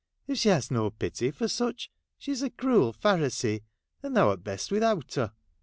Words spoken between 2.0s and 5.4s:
she 's a cruel Pharisee, and thou 'rt best without her.'